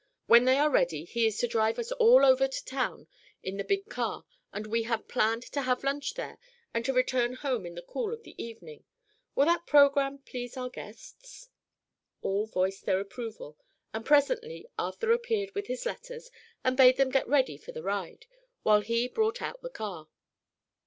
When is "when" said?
0.25-0.45